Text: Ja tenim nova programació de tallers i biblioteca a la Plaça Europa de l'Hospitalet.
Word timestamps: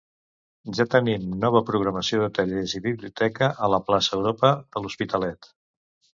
Ja 0.77 0.85
tenim 0.95 1.35
nova 1.43 1.61
programació 1.67 2.21
de 2.23 2.31
tallers 2.39 2.73
i 2.81 2.81
biblioteca 2.87 3.51
a 3.67 3.71
la 3.75 3.81
Plaça 3.91 4.19
Europa 4.19 4.53
de 4.65 4.85
l'Hospitalet. 4.87 5.55